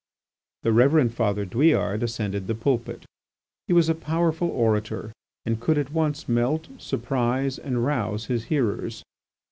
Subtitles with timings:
[0.63, 3.05] The Reverend Father Douillard ascended the pulpit.
[3.67, 5.11] He was a powerful orator
[5.45, 9.03] and could, at once melt, surprise, and rouse his hearers.